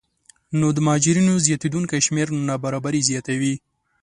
نو 0.59 0.67
د 0.75 0.77
مهاجرینو 0.85 1.43
زیاتېدونکی 1.45 1.99
شمېر 2.07 2.27
نابرابري 2.49 3.01
زیاتوي 3.09 3.53